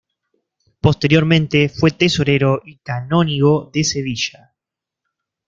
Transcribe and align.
Posteriormente 0.81 1.69
fue 1.69 1.91
tesorero 1.91 2.63
y 2.65 2.77
canónigo 2.77 3.69
de 3.71 3.83
Sevilla. 3.83 4.55